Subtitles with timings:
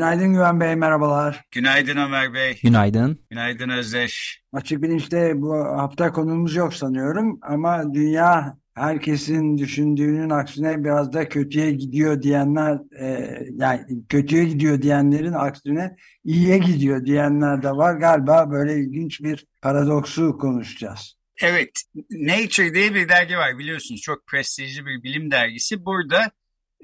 [0.00, 1.44] Günaydın Güven Bey, merhabalar.
[1.50, 2.58] Günaydın Ömer Bey.
[2.62, 3.18] Günaydın.
[3.30, 4.42] Günaydın Özdeş.
[4.52, 11.70] Açık Bilinç'te bu hafta konumuz yok sanıyorum ama dünya herkesin düşündüğünün aksine biraz da kötüye
[11.72, 17.94] gidiyor diyenler e, yani kötüye gidiyor diyenlerin aksine iyiye gidiyor diyenler de var.
[17.94, 21.14] Galiba böyle ilginç bir paradoksu konuşacağız.
[21.42, 24.00] Evet, Nature diye bir dergi var biliyorsunuz.
[24.00, 25.84] Çok prestijli bir bilim dergisi.
[25.84, 26.30] Burada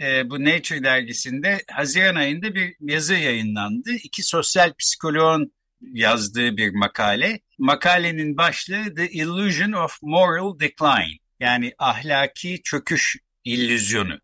[0.00, 3.90] e, bu Nature dergisinde Haziran ayında bir yazı yayınlandı.
[4.02, 7.40] İki sosyal psikoloğun yazdığı bir makale.
[7.58, 11.18] Makalenin başlığı The Illusion of Moral Decline.
[11.40, 14.20] Yani ahlaki çöküş illüzyonu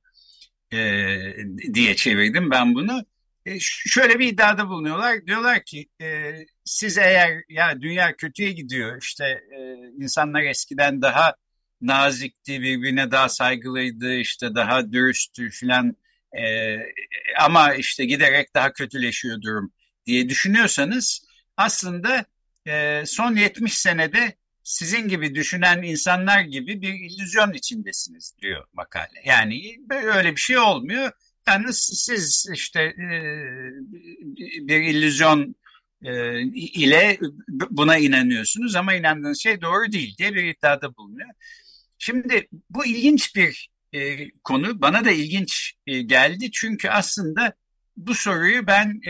[0.73, 1.07] e,
[1.75, 3.05] diye çevirdim ben bunu.
[3.47, 5.27] E, şöyle bir iddiada bulunuyorlar.
[5.27, 6.33] Diyorlar ki e,
[6.65, 11.35] siz eğer ya dünya kötüye gidiyor işte e, insanlar eskiden daha
[11.83, 15.97] nazikti birbirine daha saygılıydı işte daha dürüsttü filan
[16.39, 16.77] e,
[17.41, 19.73] ama işte giderek daha kötüleşiyor durum
[20.07, 22.25] diye düşünüyorsanız aslında
[22.67, 29.23] e, son 70 senede sizin gibi düşünen insanlar gibi bir illüzyon içindesiniz diyor makale.
[29.25, 31.11] Yani öyle bir şey olmuyor.
[31.49, 33.07] Yani siz işte e,
[34.67, 35.55] bir illüzyon
[36.05, 37.19] e, ile
[37.71, 41.29] buna inanıyorsunuz ama inandığınız şey doğru değil diye bir iddiada bulunuyor.
[42.05, 44.81] Şimdi bu ilginç bir e, konu.
[44.83, 47.55] Bana da ilginç geldi çünkü aslında
[47.97, 49.01] bu soruyu ben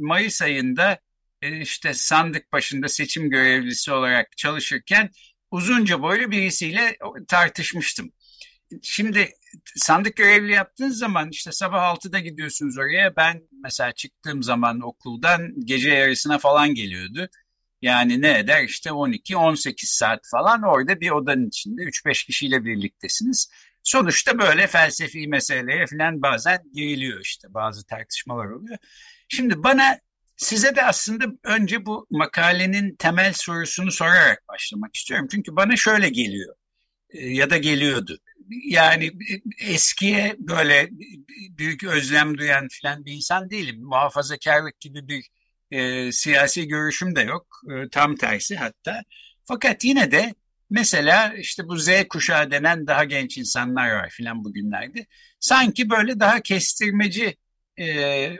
[0.00, 0.98] Mayıs ayında
[1.42, 5.10] işte sandık başında seçim görevlisi olarak çalışırken
[5.50, 6.98] uzunca boylu birisiyle
[7.28, 8.12] tartışmıştım.
[8.82, 9.30] Şimdi
[9.76, 13.16] sandık görevli yaptığınız zaman işte sabah 6'da gidiyorsunuz oraya.
[13.16, 17.28] Ben mesela çıktığım zaman okuldan gece yarısına falan geliyordu.
[17.82, 23.50] Yani ne eder işte 12-18 saat falan orada bir odanın içinde 3-5 kişiyle birliktesiniz.
[23.82, 28.78] Sonuçta böyle felsefi meseleye falan bazen giriliyor işte bazı tartışmalar oluyor.
[29.28, 29.98] Şimdi bana
[30.36, 35.28] size de aslında önce bu makalenin temel sorusunu sorarak başlamak istiyorum.
[35.30, 36.54] Çünkü bana şöyle geliyor
[37.12, 38.18] ya da geliyordu
[38.50, 39.12] yani
[39.60, 40.88] eskiye böyle
[41.58, 43.84] büyük özlem duyan filan bir insan değilim.
[43.84, 45.28] Muhafazakarlık gibi bir
[45.70, 47.60] e, siyasi görüşüm de yok.
[47.70, 49.02] E, tam tersi hatta.
[49.44, 50.34] Fakat yine de
[50.70, 55.06] mesela işte bu Z kuşağı denen daha genç insanlar var filan bugünlerde.
[55.40, 57.36] Sanki böyle daha kestirmeci
[57.76, 58.38] e, e,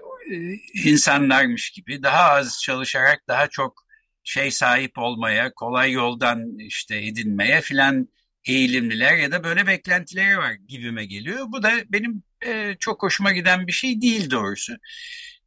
[0.75, 3.87] insanlarmış gibi daha az çalışarak daha çok
[4.25, 8.09] şey sahip olmaya, kolay yoldan işte edinmeye filan
[8.45, 11.47] eğilimliler ya da böyle beklentileri var gibime geliyor.
[11.49, 14.77] Bu da benim e, çok hoşuma giden bir şey değil doğrusu.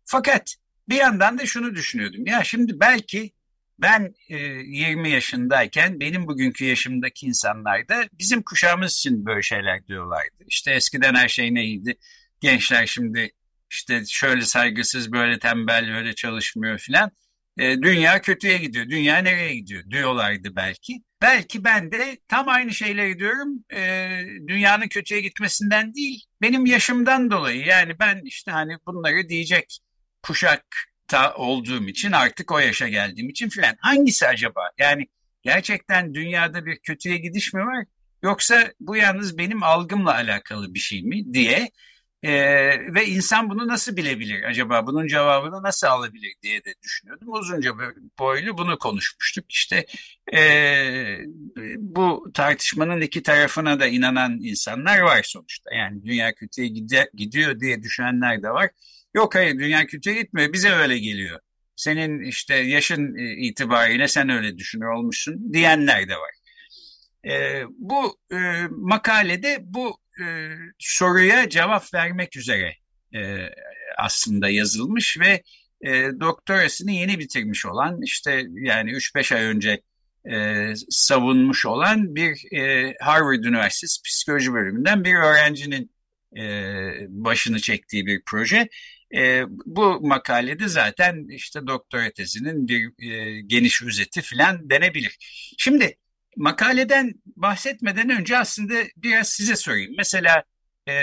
[0.05, 0.55] Fakat
[0.89, 2.25] bir yandan da şunu düşünüyordum.
[2.25, 3.31] Ya şimdi belki
[3.79, 10.43] ben e, 20 yaşındayken benim bugünkü yaşımdaki insanlar da bizim kuşağımız için böyle şeyler diyorlardı.
[10.47, 11.97] İşte eskiden her şey neydi?
[12.39, 13.31] Gençler şimdi
[13.71, 17.11] işte şöyle saygısız, böyle tembel, böyle çalışmıyor filan.
[17.57, 18.89] E, dünya kötüye gidiyor.
[18.89, 21.03] Dünya nereye gidiyor diyorlardı belki.
[21.21, 23.63] Belki ben de tam aynı şeyleri diyorum.
[23.73, 24.09] E,
[24.47, 27.65] dünyanın kötüye gitmesinden değil, benim yaşımdan dolayı.
[27.65, 29.79] Yani ben işte hani bunları diyecek
[30.23, 33.75] kuşakta olduğum için artık o yaşa geldiğim için filan.
[33.79, 34.71] Hangisi acaba?
[34.77, 35.07] Yani
[35.41, 37.85] gerçekten dünyada bir kötüye gidiş mi var?
[38.23, 41.69] Yoksa bu yalnız benim algımla alakalı bir şey mi diye
[42.23, 42.31] e,
[42.93, 44.87] ve insan bunu nasıl bilebilir acaba?
[44.87, 47.27] Bunun cevabını nasıl alabilir diye de düşünüyordum.
[47.33, 47.73] Uzunca
[48.19, 49.51] boylu bunu konuşmuştuk.
[49.51, 49.85] İşte
[50.33, 50.39] e,
[51.77, 55.75] bu tartışmanın iki tarafına da inanan insanlar var sonuçta.
[55.75, 56.67] Yani dünya kötüye
[57.13, 58.69] gidiyor diye düşünenler de var.
[59.13, 61.39] Yok hayır dünya kötüye gitmiyor bize öyle geliyor.
[61.75, 66.31] Senin işte yaşın itibariyle sen öyle düşünüyor olmuşsun diyenler de var.
[67.25, 68.37] E, bu e,
[68.69, 70.25] makalede bu e,
[70.79, 72.75] soruya cevap vermek üzere
[73.15, 73.49] e,
[73.97, 75.43] aslında yazılmış ve
[75.81, 79.81] e, doktorasını yeni bitirmiş olan işte yani 3-5 ay önce
[80.31, 85.91] e, savunmuş olan bir e, Harvard Üniversitesi psikoloji bölümünden bir öğrencinin
[86.37, 86.43] e,
[87.09, 88.69] başını çektiği bir proje.
[89.15, 95.17] E, bu makalede zaten işte doktora tezinin bir e, geniş özeti filan denebilir.
[95.57, 95.97] Şimdi
[96.37, 99.93] makaleden bahsetmeden önce aslında biraz size sorayım.
[99.97, 100.43] Mesela
[100.87, 100.93] e,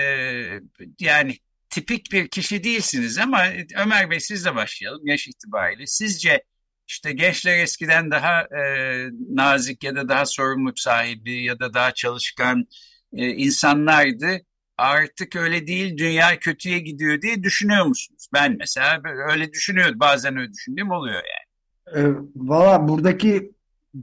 [1.00, 1.38] yani
[1.70, 5.86] tipik bir kişi değilsiniz ama Ömer Bey sizle başlayalım yaş itibariyle.
[5.86, 6.44] Sizce
[6.88, 8.62] işte gençler eskiden daha e,
[9.30, 12.64] nazik ya da daha sorumluluk sahibi ya da daha çalışkan
[13.16, 14.40] e, insanlardı.
[14.78, 18.28] Artık öyle değil, dünya kötüye gidiyor diye düşünüyor musunuz?
[18.34, 19.00] Ben mesela
[19.32, 21.14] öyle düşünüyorum, bazen öyle düşündüğüm oluyor
[21.94, 22.06] yani.
[22.06, 23.52] E, Valla buradaki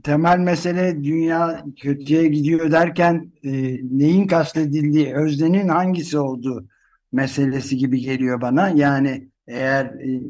[0.02, 3.50] temel mesele dünya kötüye gidiyor derken e,
[3.98, 6.68] neyin kastedildiği, öznenin hangisi olduğu
[7.12, 8.68] meselesi gibi geliyor bana.
[8.68, 10.20] Yani eğer e,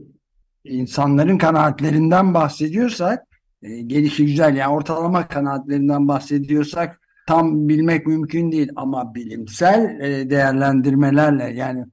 [0.65, 3.27] insanların kanaatlerinden bahsediyorsak
[3.63, 11.45] e, gelişi güzel yani ortalama kanaatlerinden bahsediyorsak tam bilmek mümkün değil ama bilimsel e, değerlendirmelerle
[11.45, 11.85] yani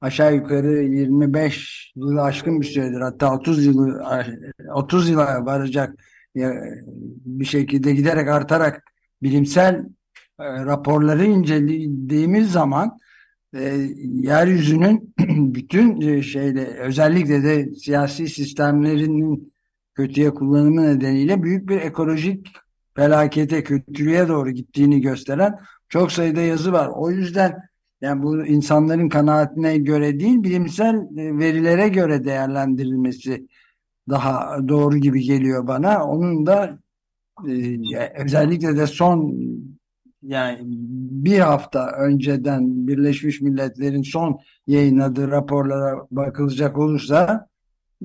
[0.00, 4.04] aşağı yukarı 25 yılı aşkın bir süredir hatta 30 yılı
[4.74, 5.94] 30 yıla varacak
[7.24, 8.82] bir şekilde giderek artarak
[9.22, 9.74] bilimsel
[10.40, 12.98] e, raporları incelediğimiz zaman
[13.54, 15.14] e, yeryüzünün
[15.54, 19.52] bütün e, şeyle özellikle de siyasi sistemlerinin
[19.94, 22.46] kötüye kullanımı nedeniyle büyük bir ekolojik
[23.00, 25.58] felakete, kötülüğe doğru gittiğini gösteren
[25.88, 26.88] çok sayıda yazı var.
[26.94, 27.62] O yüzden
[28.00, 33.46] yani bu insanların kanaatine göre değil, bilimsel e, verilere göre değerlendirilmesi
[34.08, 36.04] daha doğru gibi geliyor bana.
[36.04, 36.78] Onun da
[37.48, 37.78] e,
[38.24, 39.34] özellikle de son
[40.22, 40.58] yani
[41.24, 47.46] bir hafta önceden Birleşmiş Milletler'in son yayınladığı raporlara bakılacak olursa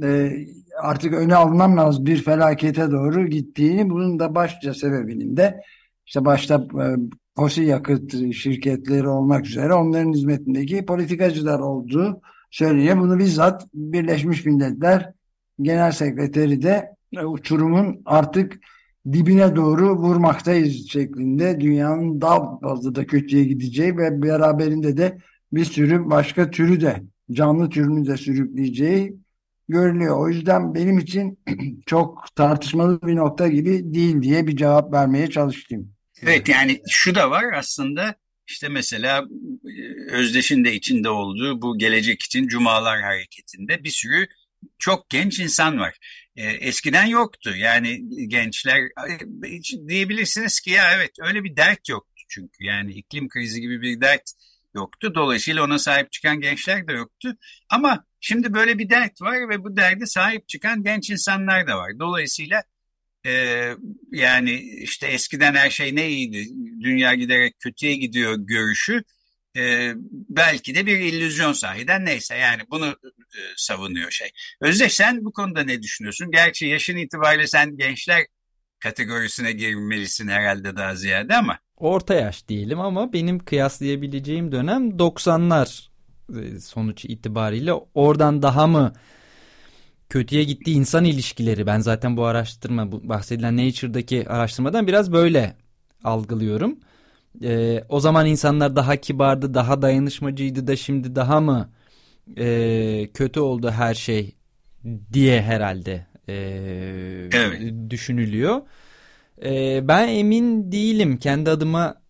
[0.04, 0.32] e,
[0.82, 5.62] artık öne alınamaz bir felakete doğru gittiğini bunun da başlıca sebebinin de
[6.06, 6.86] işte başta e,
[7.36, 13.00] fosil yakıt şirketleri olmak üzere onların hizmetindeki politikacılar olduğu söyleniyor.
[13.00, 15.12] Bunu bizzat Birleşmiş Milletler
[15.62, 18.60] Genel Sekreteri de e, uçurumun artık
[19.12, 25.18] dibine doğru vurmaktayız şeklinde dünyanın daha fazla da kötüye gideceği ve beraberinde de
[25.54, 29.25] bir sürü başka türü de canlı türünü de sürükleyeceği
[29.70, 30.20] görülüyor.
[30.20, 31.40] O yüzden benim için
[31.86, 35.96] çok tartışmalı bir nokta gibi değil diye bir cevap vermeye çalıştım.
[36.22, 38.16] Evet yani şu da var aslında
[38.48, 39.26] işte mesela
[39.66, 44.28] e, Özdeş'in de içinde olduğu bu gelecek için Cumalar Hareketi'nde bir sürü
[44.80, 45.98] çok genç insan var.
[46.36, 48.82] E, eskiden yoktu yani gençler
[49.88, 54.32] diyebilirsiniz ki ya evet öyle bir dert yoktu çünkü yani iklim krizi gibi bir dert
[54.76, 55.16] yoktu.
[55.16, 57.38] Dolayısıyla ona sahip çıkan gençler de yoktu.
[57.70, 62.00] Ama şimdi böyle bir dert var ve bu derde sahip çıkan genç insanlar da var.
[62.00, 62.64] Dolayısıyla
[63.26, 63.32] e,
[64.12, 66.48] yani işte eskiden her şey ne iyiydi,
[66.82, 69.04] dünya giderek kötüye gidiyor görüşü
[69.58, 69.94] e,
[70.30, 74.30] belki de bir illüzyon sahiden neyse yani bunu e, savunuyor şey.
[74.62, 76.32] Özdeş sen bu konuda ne düşünüyorsun?
[76.32, 78.26] Gerçi yaşın itibariyle sen gençler
[78.80, 81.60] kategorisine girmelisin herhalde daha ziyade ama.
[81.78, 85.88] Orta yaş diyelim ama benim kıyaslayabileceğim dönem 90'lar
[86.40, 88.94] e, sonuç itibariyle oradan daha mı
[90.10, 95.56] kötüye gitti insan ilişkileri ben zaten bu araştırma bu bahsedilen Nature'daki araştırmadan biraz böyle
[96.04, 96.80] algılıyorum.
[97.44, 101.70] Ee, o zaman insanlar daha kibardı, daha dayanışmacıydı da şimdi daha mı
[102.38, 104.36] e, kötü oldu her şey
[105.14, 106.34] diye herhalde e,
[107.34, 107.74] evet.
[107.90, 108.62] düşünülüyor.
[109.44, 112.02] E, ben emin değilim kendi adıma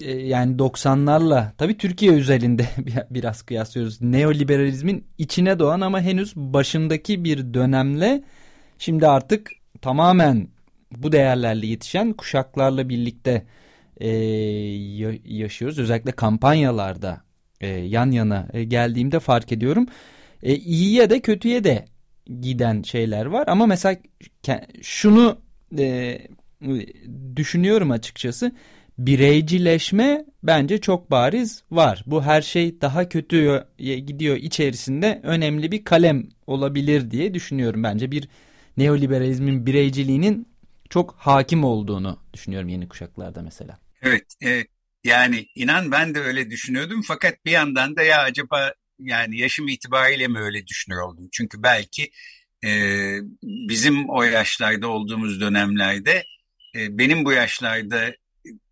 [0.00, 2.66] e, yani 90'larla tabii Türkiye üzerinde
[3.10, 4.02] biraz kıyaslıyoruz.
[4.02, 8.24] Neoliberalizmin içine doğan ama henüz başındaki bir dönemle
[8.78, 9.50] şimdi artık
[9.80, 10.48] tamamen
[10.96, 13.46] bu değerlerle yetişen kuşaklarla birlikte
[14.00, 14.08] e,
[15.24, 15.78] yaşıyoruz.
[15.78, 17.20] Özellikle kampanyalarda
[17.60, 19.86] e, yan yana e, geldiğimde fark ediyorum.
[20.42, 21.84] E, iyiye de kötüye de
[22.40, 23.44] giden şeyler var.
[23.48, 23.96] Ama mesela
[24.82, 25.38] şunu
[25.78, 26.18] e,
[27.36, 28.52] düşünüyorum açıkçası.
[28.98, 32.02] Bireycileşme bence çok bariz var.
[32.06, 37.82] Bu her şey daha kötüye gidiyor içerisinde önemli bir kalem olabilir diye düşünüyorum.
[37.82, 38.28] Bence bir
[38.76, 40.48] neoliberalizmin bireyciliğinin
[40.90, 43.78] çok hakim olduğunu düşünüyorum yeni kuşaklarda mesela.
[44.02, 44.66] Evet, e,
[45.04, 50.28] yani inan ben de öyle düşünüyordum fakat bir yandan da ya acaba yani yaşım itibariyle
[50.28, 51.28] mi öyle düşünüyor oldum?
[51.32, 52.10] Çünkü belki
[52.64, 52.70] e,
[53.42, 56.24] bizim o yaşlarda olduğumuz dönemlerde
[56.74, 58.06] e, benim bu yaşlarda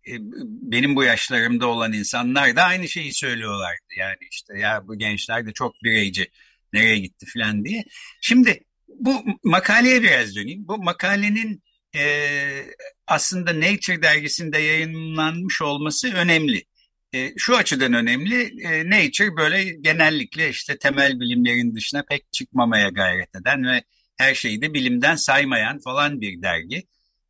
[0.07, 0.13] e,
[0.61, 3.85] benim bu yaşlarımda olan insanlar da aynı şeyi söylüyorlardı.
[3.97, 6.31] Yani işte ya bu gençler de çok bireyci
[6.73, 7.83] nereye gitti falan diye.
[8.21, 10.67] Şimdi bu makaleye biraz döneyim.
[10.67, 11.63] Bu makalenin
[11.95, 12.03] e,
[13.07, 16.63] aslında Nature dergisinde yayınlanmış olması önemli.
[17.13, 23.35] E, şu açıdan önemli, e, Nature böyle genellikle işte temel bilimlerin dışına pek çıkmamaya gayret
[23.35, 23.83] eden ve
[24.17, 26.83] her şeyi de bilimden saymayan falan bir dergi.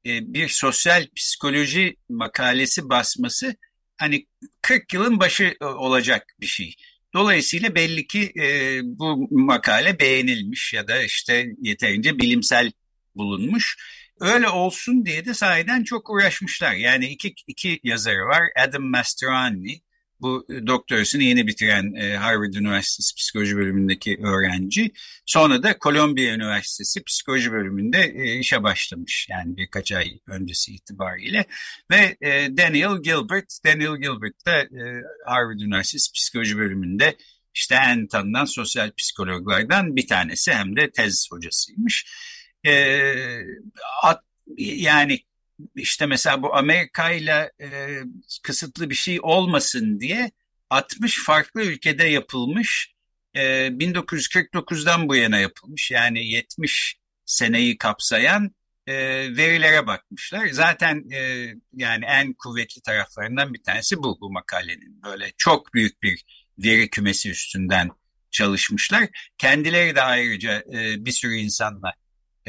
[0.05, 3.55] E, bir sosyal psikoloji makalesi basması
[3.97, 4.25] hani
[4.61, 6.75] 40 yılın başı olacak bir şey.
[7.13, 12.71] Dolayısıyla belli ki e, bu makale beğenilmiş ya da işte yeterince bilimsel
[13.15, 13.77] bulunmuş.
[14.19, 16.73] Öyle olsun diye de sahiden çok uğraşmışlar.
[16.73, 18.43] Yani iki, iki yazarı var.
[18.67, 19.81] Adam Mastroianni,
[20.21, 24.91] bu doktorasını yeni bitiren e, Harvard Üniversitesi Psikoloji bölümündeki öğrenci.
[25.25, 29.27] Sonra da Columbia Üniversitesi Psikoloji bölümünde e, işe başlamış.
[29.29, 31.45] Yani birkaç ay öncesi itibariyle.
[31.91, 34.81] Ve e, Daniel Gilbert, Daniel Gilbert de e,
[35.25, 37.17] Harvard Üniversitesi Psikoloji bölümünde
[37.53, 42.05] işte en tanınan sosyal psikologlardan bir tanesi hem de tez hocasıymış.
[42.65, 42.73] E,
[44.03, 44.23] at,
[44.57, 45.19] yani
[45.75, 47.99] işte mesela bu Amerika ile e,
[48.43, 50.31] kısıtlı bir şey olmasın diye
[50.69, 52.93] 60 farklı ülkede yapılmış
[53.33, 58.55] e, 1949'dan bu yana yapılmış yani 70 seneyi kapsayan
[58.87, 58.93] e,
[59.37, 60.47] verilere bakmışlar.
[60.47, 66.23] Zaten e, yani en kuvvetli taraflarından bir tanesi bu bu makalenin böyle çok büyük bir
[66.57, 67.89] veri kümesi üstünden
[68.31, 69.09] çalışmışlar.
[69.37, 71.93] Kendileri de ayrıca e, bir sürü insanla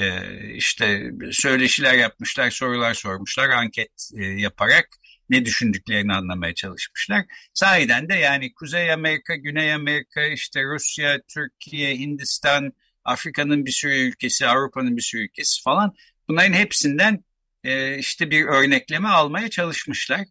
[0.03, 4.89] e, işte söyleşiler yapmışlar, sorular sormuşlar, anket e, yaparak
[5.31, 7.25] ne düşündüklerini anlamaya çalışmışlar.
[7.55, 12.73] Sahiden de yani Kuzey Amerika, Güney Amerika, işte Rusya, Türkiye, Hindistan,
[13.05, 15.95] Afrika'nın bir sürü ülkesi, Avrupa'nın bir sürü ülkesi falan
[16.29, 17.25] bunların hepsinden
[17.65, 20.27] e, işte bir örnekleme almaya çalışmışlar.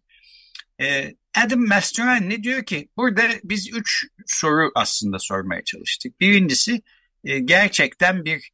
[0.80, 6.20] E, Adam Mastroianni diyor ki burada biz üç soru aslında sormaya çalıştık.
[6.20, 6.82] Birincisi
[7.24, 8.50] e, gerçekten bir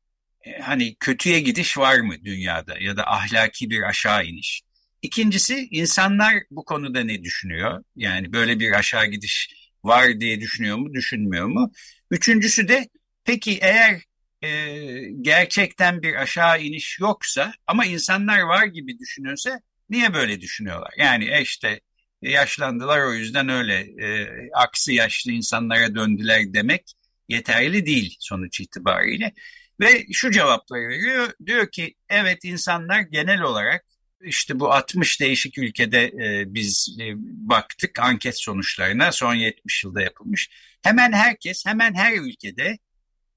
[0.63, 4.63] hani kötüye gidiş var mı dünyada ya da ahlaki bir aşağı iniş?
[5.03, 7.85] İkincisi insanlar bu konuda ne düşünüyor?
[7.97, 11.73] Yani böyle bir aşağı gidiş var diye düşünüyor mu, düşünmüyor mu?
[12.11, 12.89] Üçüncüsü de
[13.25, 14.03] peki eğer
[14.43, 14.49] e,
[15.21, 20.91] gerçekten bir aşağı iniş yoksa ama insanlar var gibi düşünüyorsa niye böyle düşünüyorlar?
[20.99, 21.81] Yani e işte
[22.23, 23.75] yaşlandılar o yüzden öyle
[24.05, 26.93] e, aksi yaşlı insanlara döndüler demek
[27.29, 29.33] yeterli değil sonuç itibariyle.
[29.81, 31.33] Ve şu cevapları veriyor.
[31.47, 33.85] Diyor ki evet insanlar genel olarak
[34.21, 37.13] işte bu 60 değişik ülkede e, biz e,
[37.49, 40.51] baktık anket sonuçlarına son 70 yılda yapılmış.
[40.83, 42.79] Hemen herkes hemen her ülkede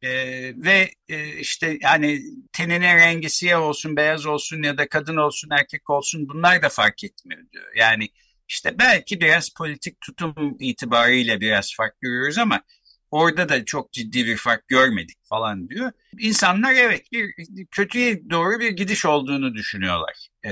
[0.02, 0.12] e,
[0.56, 2.22] ve e, işte yani
[2.54, 7.04] tenine rengi siyah olsun beyaz olsun ya da kadın olsun erkek olsun bunlar da fark
[7.04, 7.76] etmiyor diyor.
[7.76, 8.10] Yani
[8.48, 12.62] işte belki biraz politik tutum itibariyle biraz fark görüyoruz ama
[13.12, 15.92] Orada da çok ciddi bir fark görmedik falan diyor.
[16.20, 17.34] İnsanlar evet bir
[17.72, 20.28] kötüye doğru bir gidiş olduğunu düşünüyorlar.
[20.46, 20.52] E,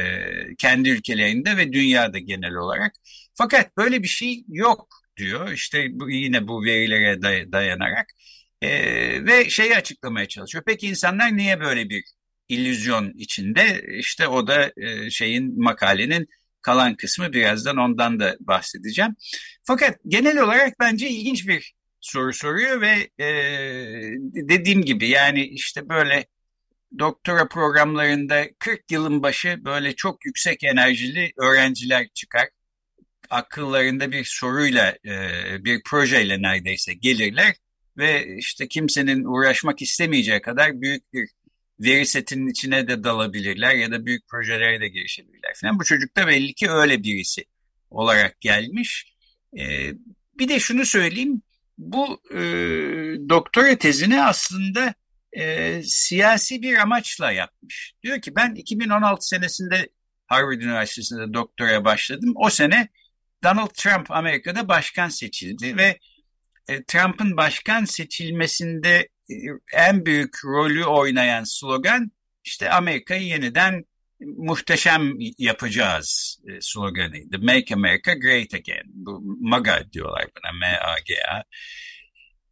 [0.58, 2.94] kendi ülkelerinde ve dünyada genel olarak.
[3.36, 4.88] Fakat böyle bir şey yok
[5.18, 5.52] diyor.
[5.52, 8.08] İşte bu, yine bu verilere day dayanarak.
[8.62, 8.70] E,
[9.26, 10.64] ve şeyi açıklamaya çalışıyor.
[10.68, 12.04] Peki insanlar niye böyle bir
[12.50, 13.86] illüzyon içinde?
[14.00, 16.28] İşte o da e, şeyin makalenin
[16.62, 19.16] kalan kısmı birazdan ondan da bahsedeceğim.
[19.64, 23.28] Fakat genel olarak bence ilginç bir soru soruyor ve e,
[24.50, 26.26] dediğim gibi yani işte böyle
[27.00, 32.50] doktora programlarında 40 yılın başı böyle çok yüksek enerjili öğrenciler çıkar.
[33.30, 37.56] Akıllarında bir soruyla, e, bir projeyle neredeyse gelirler
[37.98, 41.30] ve işte kimsenin uğraşmak istemeyeceği kadar büyük bir
[41.80, 45.80] veri setinin içine de dalabilirler ya da büyük projelere de girişebilirler falan.
[45.80, 47.46] Bu çocuk da belli ki öyle birisi
[47.90, 49.14] olarak gelmiş.
[49.60, 49.92] E,
[50.40, 51.42] bir de şunu söyleyeyim,
[51.80, 52.40] bu e,
[53.30, 54.94] doktora tezini aslında
[55.34, 57.94] e, siyasi bir amaçla yapmış.
[58.04, 59.90] Diyor ki ben 2016 senesinde
[60.28, 62.34] Harvard Üniversitesi'nde doktora başladım.
[62.36, 62.90] O sene
[63.44, 66.00] Donald Trump Amerika'da başkan seçildi ve
[66.68, 69.36] e, Trump'ın başkan seçilmesinde e,
[69.74, 72.12] en büyük rolü oynayan slogan
[72.44, 73.84] işte Amerika'yı yeniden
[74.20, 77.40] muhteşem yapacağız e, sloganıydı.
[77.40, 78.84] Make America Great Again.
[78.86, 81.44] Bu MAGA diyorlar buna M-A-G-A.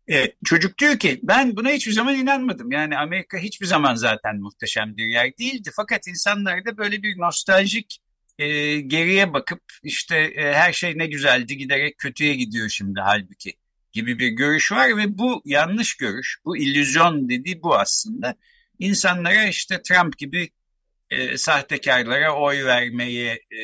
[0.07, 2.71] Evet, çocuk diyor ki ben buna hiçbir zaman inanmadım.
[2.71, 5.69] Yani Amerika hiçbir zaman zaten muhteşem bir yer değildi.
[5.75, 7.99] Fakat insanlarda böyle bir nostaljik
[8.39, 13.53] e, geriye bakıp işte e, her şey ne güzeldi giderek kötüye gidiyor şimdi halbuki
[13.91, 18.35] gibi bir görüş var ve bu yanlış görüş, bu illüzyon dediği bu aslında.
[18.79, 20.49] İnsanlara işte Trump gibi
[21.09, 23.59] e, sahtekarlara oy vermeye e,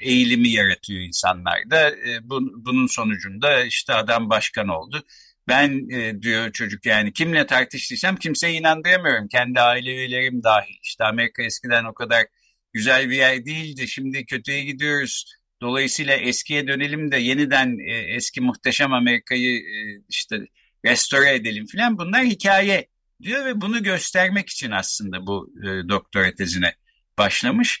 [0.00, 1.90] eğilimi yaratıyor insanlarda.
[1.90, 5.04] E, bu, bunun sonucunda işte adam başkan oldu.
[5.48, 9.28] Ben e, diyor çocuk yani kimle tartıştıysam kimseye inandıramıyorum.
[9.28, 10.74] Kendi aile üyelerim dahil.
[10.82, 12.26] İşte Amerika eskiden o kadar
[12.72, 13.88] güzel bir yer değildi.
[13.88, 15.24] Şimdi kötüye gidiyoruz.
[15.62, 20.36] Dolayısıyla eskiye dönelim de yeniden e, eski muhteşem Amerika'yı e, işte
[20.84, 21.98] restore edelim filan.
[21.98, 22.88] Bunlar hikaye
[23.22, 26.74] diyor ve bunu göstermek için aslında bu e, doktora tezine
[27.18, 27.80] başlamış.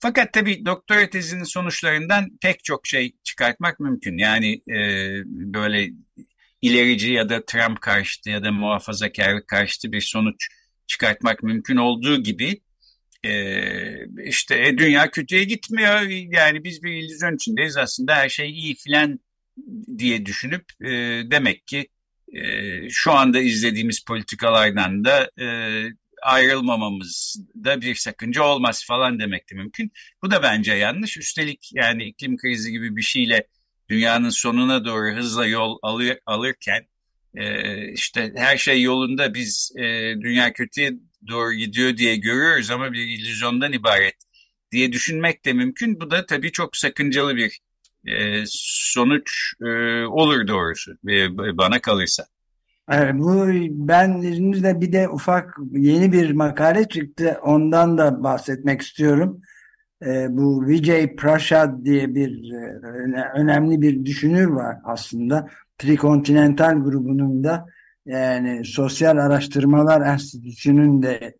[0.00, 4.18] Fakat tabii doktora tezinin sonuçlarından pek çok şey çıkartmak mümkün.
[4.18, 4.78] Yani e,
[5.26, 5.90] böyle
[6.62, 10.48] ilerici ya da Trump karşıtı ya da muhafazakarlık karşıtı bir sonuç
[10.86, 12.60] çıkartmak mümkün olduğu gibi
[13.24, 16.00] e, işte e, dünya kötüye gitmiyor
[16.32, 19.20] yani biz bir illüzyon içindeyiz aslında her şey iyi filan
[19.98, 20.90] diye düşünüp e,
[21.30, 21.88] demek ki
[22.32, 22.42] e,
[22.90, 25.46] şu anda izlediğimiz politikalardan da e,
[26.22, 29.92] ayrılmamamızda bir sakınca olmaz falan demek de mümkün.
[30.22, 31.16] Bu da bence yanlış.
[31.18, 33.46] Üstelik yani iklim krizi gibi bir şeyle
[33.88, 36.86] dünyanın sonuna doğru hızla yol alır, alırken
[37.34, 39.82] e, işte her şey yolunda biz e,
[40.20, 40.92] dünya kötüye
[41.28, 44.16] doğru gidiyor diye görüyoruz ama bir illüzyondan ibaret
[44.72, 46.00] diye düşünmek de mümkün.
[46.00, 47.60] Bu da tabii çok sakıncalı bir
[48.06, 49.66] e, sonuç e,
[50.04, 52.26] olur doğrusu e, bana kalırsa.
[52.90, 57.38] Bu ben izninizle bir de ufak yeni bir makale çıktı.
[57.42, 59.40] Ondan da bahsetmek istiyorum.
[60.06, 62.80] E, bu Vijay Prashad diye bir e,
[63.34, 65.48] önemli bir düşünür var aslında.
[65.78, 67.66] Trikontinental grubunun da
[68.06, 71.36] yani Sosyal Araştırmalar Enstitüsü'nün de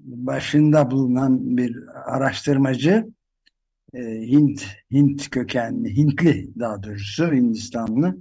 [0.00, 1.76] başında bulunan bir
[2.06, 3.06] araştırmacı.
[3.94, 8.18] E, Hint Hint kökenli, Hintli daha doğrusu Hindistanlı.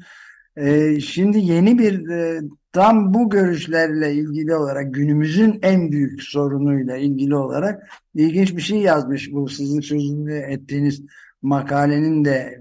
[0.58, 2.42] E, şimdi yeni bir e,
[2.72, 9.32] tam bu görüşlerle ilgili olarak günümüzün en büyük sorunuyla ilgili olarak ilginç bir şey yazmış.
[9.32, 11.02] Bu sizin sözünü ettiğiniz
[11.42, 12.60] makalenin de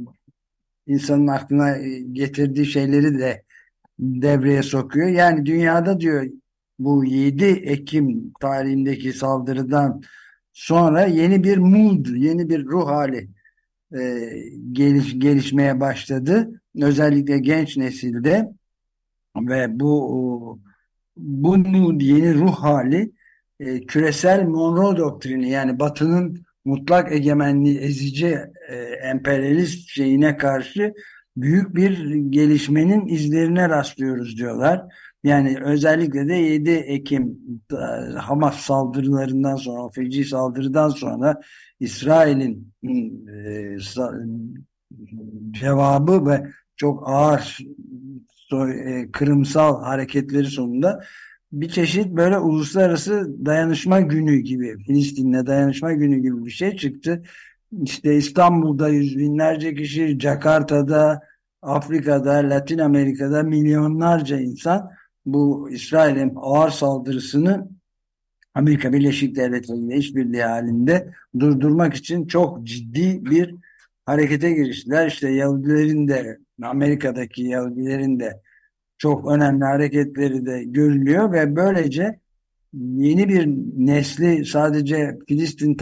[0.86, 1.76] insanın aklına
[2.12, 3.42] getirdiği şeyleri de
[3.98, 5.08] devreye sokuyor.
[5.08, 6.26] Yani dünyada diyor
[6.78, 10.02] bu 7 Ekim tarihindeki saldırıdan
[10.52, 13.28] sonra yeni bir mood, yeni bir ruh hali
[13.94, 14.30] e,
[14.72, 16.61] geliş, gelişmeye başladı.
[16.80, 18.52] Özellikle genç nesilde
[19.36, 20.60] ve bu
[21.16, 21.56] bu
[22.00, 23.12] yeni ruh hali
[23.60, 30.94] e, küresel Monroe doktrini yani Batı'nın mutlak egemenliği ezici e, emperyalist şeyine karşı
[31.36, 34.82] büyük bir gelişmenin izlerine rastlıyoruz diyorlar.
[35.24, 37.38] Yani özellikle de 7 Ekim
[37.72, 37.76] e,
[38.18, 41.40] Hamas saldırılarından sonra, feci saldırıdan sonra
[41.80, 42.72] İsrail'in
[43.28, 43.76] e,
[45.50, 46.42] cevabı ve
[46.76, 47.58] çok ağır
[48.52, 51.04] e, kırımsal hareketleri sonunda
[51.52, 57.22] bir çeşit böyle uluslararası dayanışma günü gibi, Filistin'le dayanışma günü gibi bir şey çıktı.
[57.82, 61.22] İşte İstanbul'da yüz binlerce kişi, Jakarta'da,
[61.62, 64.90] Afrika'da, Latin Amerika'da milyonlarca insan
[65.26, 67.68] bu İsrail'in ağır saldırısını
[68.54, 73.54] Amerika Birleşik Devletleri ile işbirliği halinde durdurmak için çok ciddi bir
[74.06, 75.06] harekete giriştiler.
[75.06, 78.40] İşte Yahudilerin de Amerika'daki Yahudilerin de
[78.98, 82.20] çok önemli hareketleri de görülüyor ve böylece
[82.74, 85.76] yeni bir nesli sadece Filistin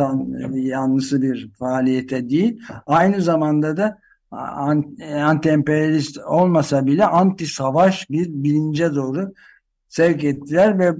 [0.55, 3.99] yanlısı bir faaliyete değil aynı zamanda da
[4.31, 9.33] anti-emperyalist olmasa bile anti-savaş bir bilince doğru
[9.89, 10.95] sevk ettiler ve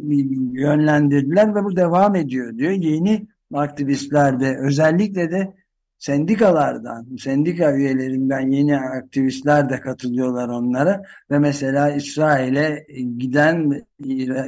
[0.53, 2.71] yönlendirdiler ve bu devam ediyor diyor.
[2.71, 5.55] Yeni aktivistler de özellikle de
[6.01, 12.87] sendikalardan, sendika üyelerinden yeni aktivistler de katılıyorlar onlara ve mesela İsrail'e
[13.19, 13.83] giden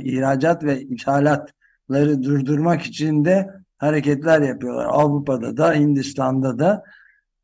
[0.00, 4.86] ihracat ve ithalatları durdurmak için de hareketler yapıyorlar.
[4.90, 6.82] Avrupa'da da, Hindistan'da da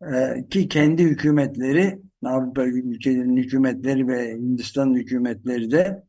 [0.03, 6.03] e, ki kendi hükümetleri, Avrupa ülkelerinin hükümetleri ve Hindistan hükümetleri de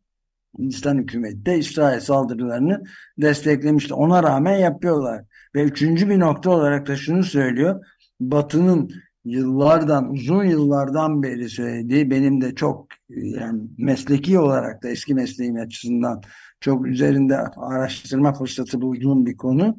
[0.58, 2.84] Hindistan hükümeti de İsrail saldırılarını
[3.18, 3.94] desteklemişti.
[3.94, 5.26] Ona rağmen yapıyorlar.
[5.56, 7.86] Ve üçüncü bir nokta olarak da şunu söylüyor.
[8.20, 8.92] Batı'nın
[9.26, 16.22] yıllardan, uzun yıllardan beri söylediği benim de çok yani mesleki olarak da eski mesleğim açısından
[16.60, 19.78] çok üzerinde araştırma fırsatı bulduğum bir konu.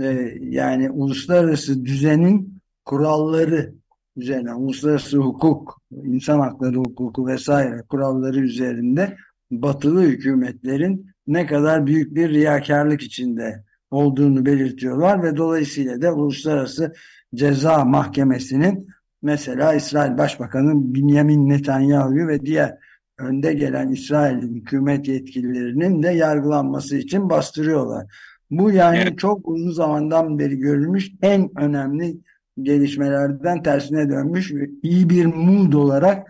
[0.00, 3.74] Ee, yani uluslararası düzenin kuralları
[4.16, 9.16] üzerine, uluslararası hukuk, insan hakları hukuku vesaire kuralları üzerinde
[9.62, 16.92] batılı hükümetlerin ne kadar büyük bir riyakarlık içinde olduğunu belirtiyorlar ve dolayısıyla da Uluslararası
[17.34, 18.88] Ceza Mahkemesi'nin
[19.22, 22.78] mesela İsrail Başbakanı Benjamin Netanyahu'yu ve diğer
[23.18, 28.06] önde gelen İsrail hükümet yetkililerinin de yargılanması için bastırıyorlar.
[28.50, 29.18] Bu yani evet.
[29.18, 32.16] çok uzun zamandan beri görülmüş en önemli
[32.62, 36.28] gelişmelerden tersine dönmüş iyi bir mood olarak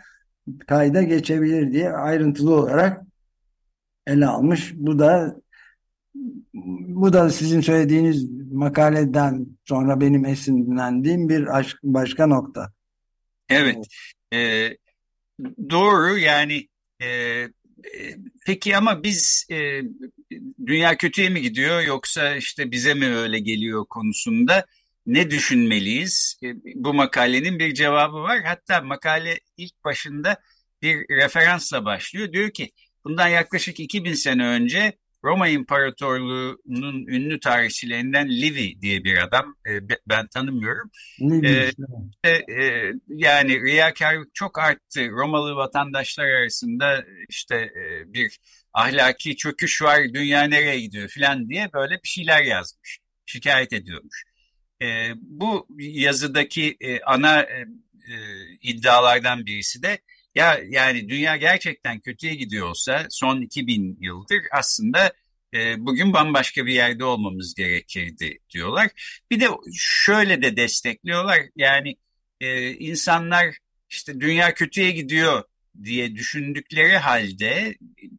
[0.66, 3.03] kayda geçebilir diye ayrıntılı olarak
[4.06, 4.72] ele almış.
[4.74, 5.36] Bu da
[6.84, 11.46] bu da sizin söylediğiniz makaleden sonra benim esinlendiğim bir
[11.82, 12.72] başka nokta.
[13.48, 13.86] Evet.
[14.32, 14.70] E,
[15.70, 16.68] doğru yani
[17.02, 17.08] e,
[18.46, 19.82] peki ama biz e,
[20.66, 24.66] dünya kötüye mi gidiyor yoksa işte bize mi öyle geliyor konusunda
[25.06, 26.38] ne düşünmeliyiz?
[26.42, 28.42] E, bu makalenin bir cevabı var.
[28.44, 30.36] Hatta makale ilk başında
[30.82, 32.32] bir referansla başlıyor.
[32.32, 32.72] Diyor ki
[33.04, 34.92] bundan yaklaşık 2000 sene önce
[35.24, 40.90] Roma İmparatorluğu'nun ünlü tarihçilerinden Livy diye bir adam e, ben tanımıyorum.
[42.24, 45.10] E, e, yani riyakarlık çok arttı.
[45.10, 48.38] Romalı vatandaşlar arasında işte e, bir
[48.74, 52.98] ahlaki çöküş var, dünya nereye gidiyor falan diye böyle bir şeyler yazmış.
[53.26, 54.24] Şikayet ediyormuş.
[54.82, 57.66] E, bu yazıdaki e, ana e,
[58.08, 58.14] e,
[58.62, 59.98] iddialardan birisi de
[60.34, 65.12] ya yani dünya gerçekten kötüye gidiyorsa son 2000 yıldır aslında
[65.54, 68.90] e, bugün bambaşka bir yerde olmamız gerekirdi diyorlar.
[69.30, 71.96] Bir de şöyle de destekliyorlar yani
[72.40, 73.56] e, insanlar
[73.90, 75.42] işte dünya kötüye gidiyor
[75.82, 77.76] diye düşündükleri halde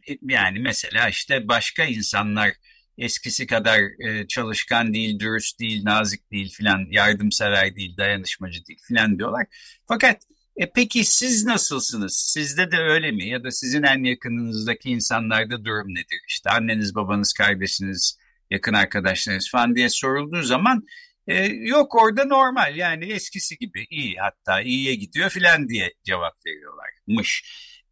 [0.10, 2.54] e, yani mesela işte başka insanlar
[2.98, 9.18] eskisi kadar e, çalışkan değil, dürüst değil, nazik değil filan, yardımsever değil, dayanışmacı değil filan
[9.18, 9.46] diyorlar.
[9.88, 10.24] Fakat
[10.58, 12.18] e, peki siz nasılsınız?
[12.18, 13.28] Sizde de öyle mi?
[13.28, 16.22] Ya da sizin en yakınınızdaki insanlarda durum nedir?
[16.28, 18.18] İşte anneniz, babanız, kardeşiniz,
[18.52, 20.86] yakın arkadaşlarınız falan diye sorulduğu zaman
[21.28, 27.44] e, yok orada normal yani eskisi gibi iyi hatta iyiye gidiyor filan diye cevap veriyorlarmış.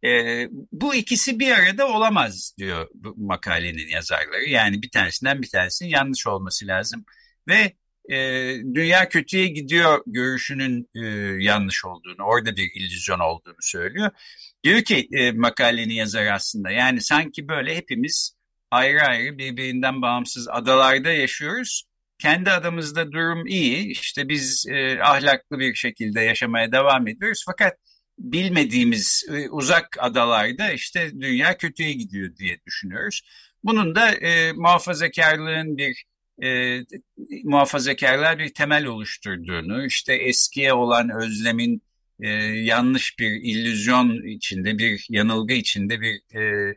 [0.04, 0.08] E,
[0.72, 4.48] bu ikisi bir arada olamaz diyor bu makalenin yazarları.
[4.48, 7.04] Yani bir tanesinden bir tanesinin yanlış olması lazım
[7.48, 7.72] ve
[8.10, 8.16] e,
[8.74, 11.00] dünya kötüye gidiyor görüşünün e,
[11.44, 14.10] yanlış olduğunu, orada bir illüzyon olduğunu söylüyor.
[14.64, 18.34] Diyor ki e, makalenin yazarı aslında yani sanki böyle hepimiz
[18.70, 21.84] ayrı ayrı birbirinden bağımsız adalarda yaşıyoruz.
[22.18, 27.74] Kendi adamızda durum iyi, işte biz e, ahlaklı bir şekilde yaşamaya devam ediyoruz fakat
[28.18, 33.22] bilmediğimiz e, uzak adalarda işte dünya kötüye gidiyor diye düşünüyoruz.
[33.64, 36.04] Bunun da e, muhafazakarlığın bir
[36.42, 36.80] e,
[37.44, 41.82] muhafazakarlar bir temel oluşturduğunu, işte eskiye olan özlemin
[42.20, 46.74] e, yanlış bir illüzyon içinde, bir yanılgı içinde bir e,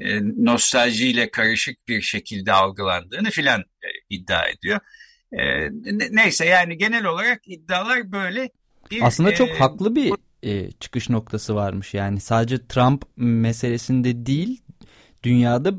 [0.00, 4.80] e, nostaljiyle karışık bir şekilde algılandığını filan e, iddia ediyor.
[5.32, 5.68] E,
[6.10, 8.50] neyse yani genel olarak iddialar böyle.
[8.90, 10.12] Bir, Aslında çok e, haklı bir
[10.42, 11.94] e, çıkış noktası varmış.
[11.94, 14.60] Yani sadece Trump meselesinde değil
[15.22, 15.74] dünyada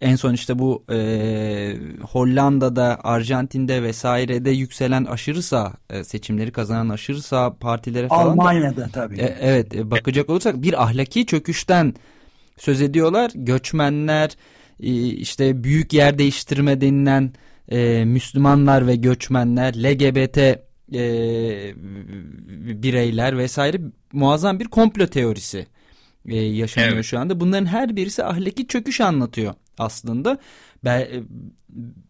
[0.00, 7.22] en son işte bu e, Hollanda'da, Arjantin'de vesairede yükselen aşırı sağ e, seçimleri kazanan aşırı
[7.22, 9.20] sağ partilere falan Almanya'da da, tabii.
[9.20, 11.94] E, evet e, bakacak olursak bir ahlaki çöküşten
[12.56, 13.30] söz ediyorlar.
[13.34, 14.30] Göçmenler
[14.80, 17.32] e, işte büyük yer değiştirme denilen
[17.68, 21.02] e, Müslümanlar ve göçmenler LGBT e,
[22.82, 23.80] bireyler vesaire
[24.12, 25.66] muazzam bir komplo teorisi
[26.28, 27.04] e, yaşanıyor evet.
[27.04, 27.40] şu anda.
[27.40, 30.38] Bunların her birisi ahlaki çöküş anlatıyor aslında.
[30.84, 31.22] Ben, e,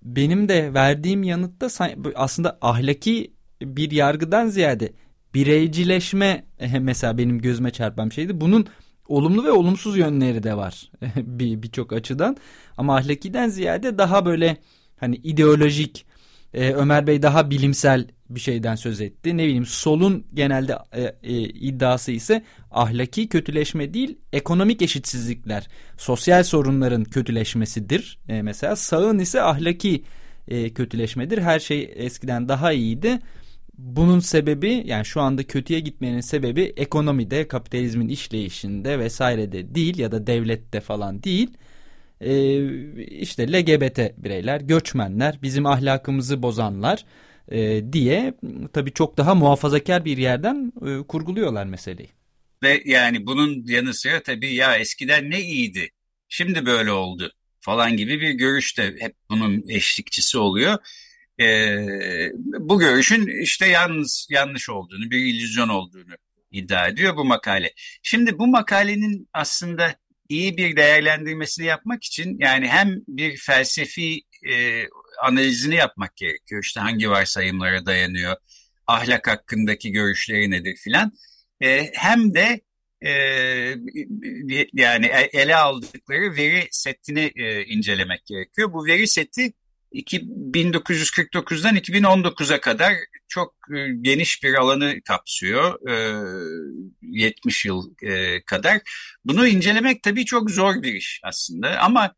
[0.03, 1.69] benim de verdiğim yanıtta
[2.15, 4.93] aslında ahlaki bir yargıdan ziyade
[5.35, 6.45] bireycileşme
[6.81, 8.41] mesela benim gözüme çarpan bir şeydi.
[8.41, 8.67] Bunun
[9.09, 12.37] olumlu ve olumsuz yönleri de var bir birçok açıdan.
[12.77, 14.57] Ama ahlakiden ziyade daha böyle
[14.97, 16.07] hani ideolojik
[16.55, 19.37] e, Ömer Bey daha bilimsel bir şeyden söz etti.
[19.37, 27.05] Ne bileyim solun genelde e, e, iddiası ise ahlaki kötüleşme değil ekonomik eşitsizlikler, sosyal sorunların
[27.05, 28.19] kötüleşmesidir.
[28.29, 30.03] E, mesela sağın ise ahlaki
[30.49, 31.39] e, kötüleşmedir.
[31.39, 33.19] Her şey eskiden daha iyiydi.
[33.79, 40.27] Bunun sebebi yani şu anda kötüye gitmenin sebebi ekonomide, kapitalizmin işleyişinde vesairede değil ya da
[40.27, 41.51] devlette falan değil.
[42.23, 47.05] Ee, işte LGBT bireyler, göçmenler, bizim ahlakımızı bozanlar
[47.49, 48.35] e, diye
[48.73, 52.09] tabii çok daha muhafazakar bir yerden e, kurguluyorlar meseleyi.
[52.63, 55.89] Ve yani bunun yanı sıra tabii ya eskiden ne iyiydi,
[56.29, 60.79] şimdi böyle oldu falan gibi bir görüş de hep bunun eşlikçisi oluyor.
[61.41, 66.15] Ee, bu görüşün işte yalnız yanlış olduğunu, bir illüzyon olduğunu
[66.51, 67.73] iddia ediyor bu makale.
[68.03, 69.95] Şimdi bu makalenin aslında
[70.33, 74.85] iyi bir değerlendirmesini yapmak için yani hem bir felsefi e,
[75.23, 76.63] analizini yapmak gerekiyor.
[76.65, 78.37] İşte hangi varsayımlara dayanıyor,
[78.87, 81.13] ahlak hakkındaki görüşleri nedir filan.
[81.63, 82.61] E, hem de
[83.05, 83.11] e,
[84.73, 88.73] yani e, ele aldıkları veri setini e, incelemek gerekiyor.
[88.73, 89.53] Bu veri seti
[89.95, 92.93] 1949'dan 2019'a kadar
[93.29, 95.79] çok e, geniş bir alanı kapsıyor.
[97.03, 98.81] 70 e, yıl e, kadar.
[99.25, 102.15] Bunu incelemek tabii çok zor bir iş aslında ama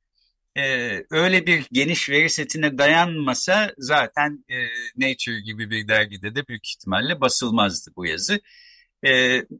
[1.11, 4.45] öyle bir geniş veri setine dayanmasa zaten
[4.97, 8.41] Nature gibi bir dergide de büyük ihtimalle basılmazdı bu yazı.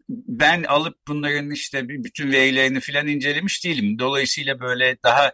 [0.09, 3.99] Ben alıp bunların işte bütün verilerini filan incelemiş değilim.
[3.99, 5.33] Dolayısıyla böyle daha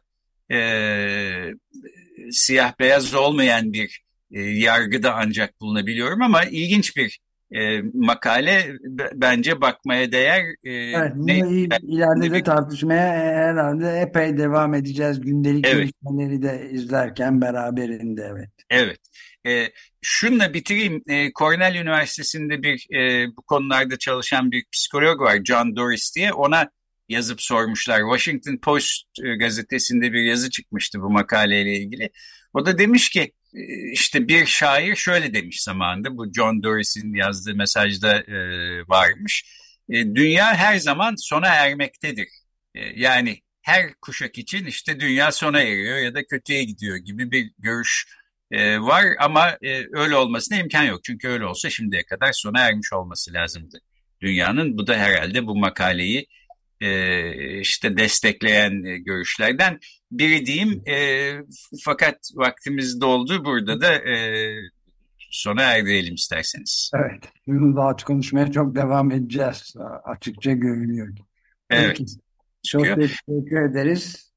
[2.31, 7.21] siyah beyaz olmayan bir e, yargıda ancak bulunabiliyorum ama ilginç bir
[7.53, 8.73] e, makale
[9.15, 10.45] bence bakmaya değer.
[10.65, 15.21] E, evet, ne, ileride de tartışmaya herhalde epey devam edeceğiz.
[15.21, 15.77] Gündelik evet.
[15.77, 18.51] gelişmeleri de izlerken beraberinde evet.
[18.71, 18.99] Evet.
[19.47, 21.03] E, şunla bitireyim.
[21.09, 26.33] E, Cornell Üniversitesi'nde bir e, bu konularda çalışan bir psikolog var John Doris diye.
[26.33, 26.71] Ona
[27.11, 28.01] yazıp sormuşlar.
[28.01, 32.11] Washington Post e, gazetesinde bir yazı çıkmıştı bu makaleyle ilgili.
[32.55, 37.55] O da demiş ki e, işte bir şair şöyle demiş zamanında bu John Doris'in yazdığı
[37.55, 38.39] mesajda e,
[38.89, 39.45] varmış.
[39.91, 42.29] Dünya her zaman sona ermektedir.
[42.95, 48.07] Yani her kuşak için işte dünya sona eriyor ya da kötüye gidiyor gibi bir görüş
[48.81, 49.59] var ama
[49.93, 51.05] öyle olmasına imkan yok.
[51.05, 53.81] Çünkü öyle olsa şimdiye kadar sona ermiş olması lazımdı
[54.21, 54.79] dünyanın.
[54.79, 56.27] Bu da herhalde bu makaleyi
[56.81, 59.79] e, işte destekleyen e, görüşlerden
[60.13, 60.83] biri diyeyim.
[60.89, 61.33] E,
[61.85, 63.45] fakat vaktimiz doldu.
[63.45, 64.55] Burada da e,
[65.31, 66.91] sona erdirelim isterseniz.
[66.95, 67.25] Evet.
[67.47, 69.75] Bunu daha konuşmaya çok devam edeceğiz.
[70.05, 71.09] Açıkça görünüyor.
[71.71, 71.97] Evet.
[71.99, 72.13] Peki.
[72.67, 74.31] Çok teşekkür ederiz.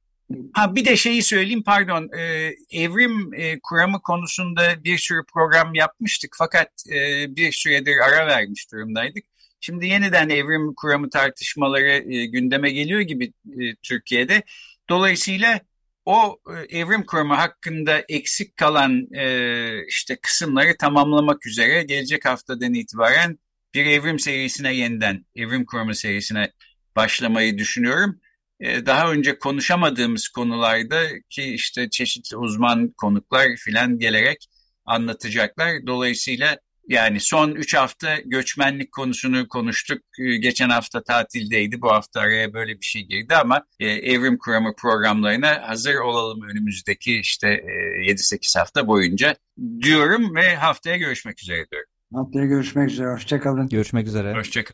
[0.54, 6.36] Ha bir de şeyi söyleyeyim pardon e, evrim e, kuramı konusunda bir sürü program yapmıştık
[6.38, 9.24] fakat e, bir süredir ara vermiş durumdaydık.
[9.66, 14.44] Şimdi yeniden evrim kuramı tartışmaları e, gündeme geliyor gibi e, Türkiye'de.
[14.90, 15.60] Dolayısıyla
[16.06, 23.40] o e, evrim kuramı hakkında eksik kalan e, işte kısımları tamamlamak üzere gelecek haftadan itibaren
[23.74, 26.52] bir evrim serisine yeniden evrim kuramı serisine
[26.96, 28.20] başlamayı düşünüyorum.
[28.60, 34.48] E, daha önce konuşamadığımız konularda ki işte çeşitli uzman konuklar filan gelerek
[34.86, 35.88] anlatacaklar.
[35.88, 40.02] Dolayısıyla yani son 3 hafta göçmenlik konusunu konuştuk.
[40.20, 41.82] Ee, geçen hafta tatildeydi.
[41.82, 47.20] Bu hafta araya böyle bir şey girdi ama e, evrim kuramı programlarına hazır olalım önümüzdeki
[47.20, 49.36] işte e, 7-8 hafta boyunca
[49.82, 51.90] diyorum ve haftaya görüşmek üzere diyorum.
[52.14, 53.14] Haftaya görüşmek üzere.
[53.14, 53.68] Hoşçakalın.
[53.68, 54.34] Görüşmek üzere.
[54.34, 54.74] Hoşçakalın.